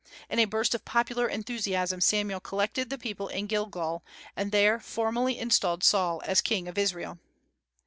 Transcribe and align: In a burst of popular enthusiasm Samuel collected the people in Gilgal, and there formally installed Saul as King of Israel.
In 0.31 0.39
a 0.39 0.45
burst 0.45 0.73
of 0.73 0.83
popular 0.83 1.27
enthusiasm 1.27 2.01
Samuel 2.01 2.39
collected 2.39 2.89
the 2.89 2.97
people 2.97 3.27
in 3.27 3.45
Gilgal, 3.45 4.01
and 4.35 4.51
there 4.51 4.79
formally 4.79 5.37
installed 5.37 5.83
Saul 5.83 6.23
as 6.25 6.41
King 6.41 6.67
of 6.67 6.75
Israel. 6.79 7.19